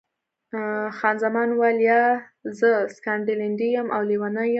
[0.97, 2.01] خان زمان وویل، یا،
[2.59, 4.49] زه سکاټلنډۍ یم او لیونۍ یم.